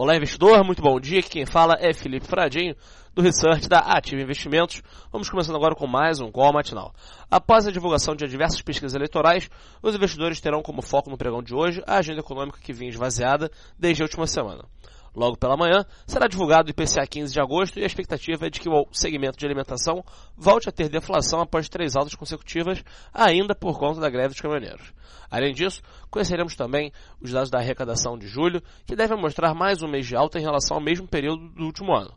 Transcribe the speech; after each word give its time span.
Olá, 0.00 0.14
investidor, 0.14 0.62
muito 0.62 0.80
bom 0.80 1.00
dia. 1.00 1.18
Aqui 1.18 1.28
quem 1.28 1.44
fala 1.44 1.76
é 1.80 1.92
Felipe 1.92 2.24
Fradinho, 2.24 2.76
do 3.16 3.20
Research 3.20 3.68
da 3.68 3.80
Ativa 3.80 4.22
Investimentos. 4.22 4.80
Vamos 5.10 5.28
começando 5.28 5.56
agora 5.56 5.74
com 5.74 5.88
mais 5.88 6.20
um 6.20 6.30
call 6.30 6.52
matinal. 6.52 6.94
Após 7.28 7.66
a 7.66 7.72
divulgação 7.72 8.14
de 8.14 8.24
diversas 8.28 8.62
pesquisas 8.62 8.94
eleitorais, 8.94 9.50
os 9.82 9.96
investidores 9.96 10.40
terão 10.40 10.62
como 10.62 10.82
foco 10.82 11.10
no 11.10 11.18
pregão 11.18 11.42
de 11.42 11.52
hoje 11.52 11.82
a 11.84 11.96
agenda 11.96 12.20
econômica 12.20 12.60
que 12.62 12.72
vinha 12.72 12.90
esvaziada 12.90 13.50
desde 13.76 14.00
a 14.00 14.06
última 14.06 14.28
semana. 14.28 14.66
Logo 15.18 15.36
pela 15.36 15.56
manhã, 15.56 15.84
será 16.06 16.28
divulgado 16.28 16.68
o 16.68 16.70
IPCA 16.70 17.04
15 17.04 17.34
de 17.34 17.40
agosto 17.40 17.76
e 17.76 17.82
a 17.82 17.86
expectativa 17.86 18.46
é 18.46 18.50
de 18.50 18.60
que 18.60 18.68
o 18.68 18.86
segmento 18.92 19.36
de 19.36 19.44
alimentação 19.44 20.04
volte 20.36 20.68
a 20.68 20.72
ter 20.72 20.88
deflação 20.88 21.40
após 21.40 21.68
três 21.68 21.96
altas 21.96 22.14
consecutivas, 22.14 22.84
ainda 23.12 23.52
por 23.52 23.76
conta 23.80 24.00
da 24.00 24.08
greve 24.08 24.28
dos 24.28 24.40
caminhoneiros. 24.40 24.92
Além 25.28 25.52
disso, 25.52 25.82
conheceremos 26.08 26.54
também 26.54 26.92
os 27.20 27.32
dados 27.32 27.50
da 27.50 27.58
arrecadação 27.58 28.16
de 28.16 28.28
julho, 28.28 28.62
que 28.86 28.94
devem 28.94 29.20
mostrar 29.20 29.52
mais 29.54 29.82
um 29.82 29.88
mês 29.88 30.06
de 30.06 30.14
alta 30.14 30.38
em 30.38 30.42
relação 30.42 30.76
ao 30.76 30.82
mesmo 30.82 31.08
período 31.08 31.48
do 31.48 31.64
último 31.64 31.92
ano. 31.92 32.14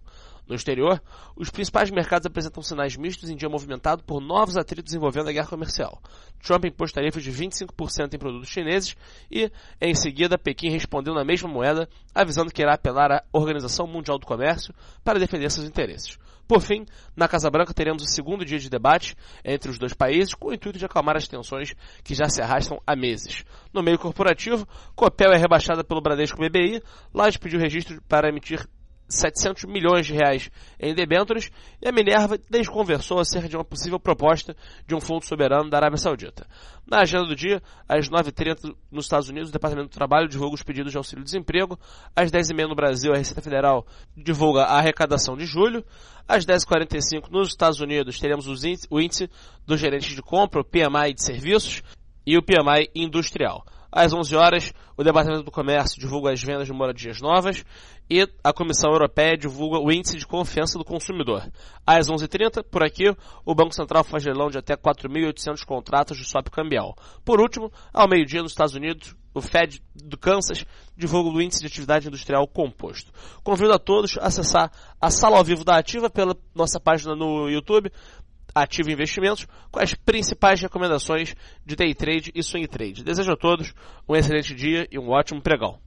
No 0.51 0.55
exterior, 0.55 1.01
os 1.33 1.49
principais 1.49 1.89
mercados 1.89 2.25
apresentam 2.25 2.61
sinais 2.61 2.97
mistos 2.97 3.29
em 3.29 3.37
dia 3.37 3.47
movimentado 3.47 4.03
por 4.03 4.19
novos 4.19 4.57
atritos 4.57 4.93
envolvendo 4.93 5.29
a 5.29 5.31
guerra 5.31 5.47
comercial. 5.47 5.97
Trump 6.43 6.65
impôs 6.65 6.91
tarifas 6.91 7.23
de 7.23 7.31
25% 7.31 8.13
em 8.13 8.19
produtos 8.19 8.49
chineses 8.49 8.97
e, 9.31 9.49
em 9.79 9.95
seguida, 9.95 10.37
Pequim 10.37 10.69
respondeu 10.69 11.13
na 11.13 11.23
mesma 11.23 11.47
moeda, 11.47 11.87
avisando 12.13 12.51
que 12.51 12.61
irá 12.61 12.73
apelar 12.73 13.13
à 13.13 13.23
Organização 13.31 13.87
Mundial 13.87 14.19
do 14.19 14.25
Comércio 14.25 14.75
para 15.05 15.19
defender 15.19 15.49
seus 15.49 15.65
interesses. 15.65 16.19
Por 16.45 16.59
fim, 16.59 16.85
na 17.15 17.29
Casa 17.29 17.49
Branca 17.49 17.73
teremos 17.73 18.03
o 18.03 18.07
segundo 18.07 18.43
dia 18.43 18.59
de 18.59 18.69
debate 18.69 19.15
entre 19.45 19.71
os 19.71 19.79
dois 19.79 19.93
países 19.93 20.33
com 20.33 20.49
o 20.49 20.53
intuito 20.53 20.77
de 20.77 20.83
acalmar 20.83 21.15
as 21.15 21.29
tensões 21.29 21.73
que 22.03 22.13
já 22.13 22.25
se 22.27 22.41
arrastam 22.41 22.77
há 22.85 22.93
meses. 22.93 23.45
No 23.71 23.81
meio 23.81 23.97
corporativo, 23.97 24.67
Copel 24.97 25.31
é 25.31 25.37
rebaixada 25.37 25.81
pelo 25.81 26.01
Bradesco 26.01 26.37
BBI, 26.37 26.83
Laje 27.13 27.39
pediu 27.39 27.57
registro 27.57 28.01
para 28.01 28.27
emitir 28.27 28.67
700 29.11 29.65
milhões 29.65 30.05
de 30.05 30.13
reais 30.13 30.49
em 30.79 30.93
debêntures 30.93 31.51
e 31.81 31.87
a 31.87 31.91
Minerva 31.91 32.37
desconversou 32.49 33.19
acerca 33.19 33.47
de 33.47 33.55
uma 33.55 33.63
possível 33.63 33.99
proposta 33.99 34.55
de 34.87 34.95
um 34.95 35.01
fundo 35.01 35.25
soberano 35.25 35.69
da 35.69 35.77
Arábia 35.77 35.97
Saudita. 35.97 36.47
Na 36.87 37.01
agenda 37.01 37.25
do 37.25 37.35
dia, 37.35 37.61
às 37.87 38.09
9h30 38.09 38.75
nos 38.91 39.05
Estados 39.05 39.29
Unidos, 39.29 39.49
o 39.49 39.53
Departamento 39.53 39.89
do 39.89 39.93
Trabalho 39.93 40.27
divulga 40.27 40.55
os 40.55 40.63
pedidos 40.63 40.91
de 40.91 40.97
auxílio-desemprego. 40.97 41.79
Às 42.15 42.31
10h30 42.31 42.67
no 42.67 42.75
Brasil, 42.75 43.13
a 43.13 43.17
Receita 43.17 43.41
Federal 43.41 43.85
divulga 44.15 44.63
a 44.63 44.77
arrecadação 44.77 45.37
de 45.37 45.45
julho. 45.45 45.85
Às 46.27 46.45
10h45 46.45 47.29
nos 47.29 47.49
Estados 47.49 47.79
Unidos, 47.79 48.19
teremos 48.19 48.47
o 48.89 48.99
índice 48.99 49.29
dos 49.65 49.79
gerentes 49.79 50.15
de 50.15 50.21
compra, 50.21 50.61
o 50.61 50.65
PMI 50.65 51.13
de 51.13 51.23
serviços 51.23 51.83
e 52.25 52.37
o 52.37 52.43
PMI 52.43 52.89
industrial. 52.95 53.65
Às 53.91 54.13
11 54.13 54.35
horas, 54.35 54.73
o 54.95 55.03
Departamento 55.03 55.43
do 55.43 55.51
Comércio 55.51 55.99
divulga 55.99 56.31
as 56.31 56.41
vendas 56.41 56.65
de 56.65 56.73
moradias 56.73 57.19
novas 57.19 57.65
e 58.09 58.25
a 58.43 58.53
Comissão 58.53 58.91
Europeia 58.91 59.37
divulga 59.37 59.79
o 59.79 59.91
Índice 59.91 60.17
de 60.17 60.25
Confiança 60.25 60.77
do 60.77 60.85
Consumidor. 60.85 61.51
Às 61.85 62.07
11h30, 62.07 62.63
por 62.63 62.83
aqui, 62.83 63.13
o 63.45 63.53
Banco 63.53 63.75
Central 63.75 64.03
faz 64.03 64.23
leilão 64.23 64.49
de 64.49 64.57
até 64.57 64.77
4.800 64.77 65.65
contratos 65.65 66.17
de 66.17 66.23
swap 66.23 66.47
cambial. 66.49 66.95
Por 67.25 67.41
último, 67.41 67.71
ao 67.93 68.07
meio-dia 68.07 68.41
nos 68.41 68.53
Estados 68.53 68.75
Unidos, 68.75 69.13
o 69.33 69.41
Fed 69.41 69.81
do 69.95 70.17
Kansas 70.17 70.65
divulga 70.95 71.29
o 71.29 71.41
Índice 71.41 71.61
de 71.61 71.67
Atividade 71.67 72.07
Industrial 72.07 72.45
Composto. 72.47 73.11
Convido 73.43 73.73
a 73.73 73.79
todos 73.79 74.17
a 74.17 74.27
acessar 74.27 74.71
a 74.99 75.09
sala 75.09 75.37
ao 75.37 75.43
vivo 75.43 75.63
da 75.63 75.77
Ativa 75.77 76.09
pela 76.09 76.35
nossa 76.53 76.79
página 76.79 77.15
no 77.15 77.49
YouTube 77.49 77.91
Ativo 78.53 78.91
Investimentos 78.91 79.47
com 79.71 79.79
as 79.79 79.93
principais 79.93 80.61
recomendações 80.61 81.35
de 81.65 81.75
day 81.75 81.93
trade 81.93 82.31
e 82.33 82.43
swing 82.43 82.67
trade. 82.67 83.03
Desejo 83.03 83.31
a 83.31 83.37
todos 83.37 83.73
um 84.07 84.15
excelente 84.15 84.53
dia 84.55 84.87
e 84.91 84.99
um 84.99 85.09
ótimo 85.09 85.41
pregão. 85.41 85.79